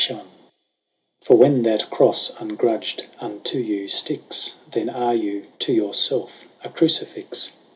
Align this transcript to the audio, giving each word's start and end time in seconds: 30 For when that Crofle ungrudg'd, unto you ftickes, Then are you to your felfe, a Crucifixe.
30 0.01 0.21
For 1.21 1.37
when 1.37 1.61
that 1.61 1.91
Crofle 1.91 2.35
ungrudg'd, 2.39 3.05
unto 3.19 3.59
you 3.59 3.85
ftickes, 3.85 4.53
Then 4.71 4.89
are 4.89 5.13
you 5.13 5.45
to 5.59 5.73
your 5.73 5.91
felfe, 5.93 6.45
a 6.63 6.69
Crucifixe. 6.71 7.51